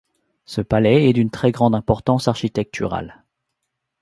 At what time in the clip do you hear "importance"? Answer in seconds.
1.75-2.27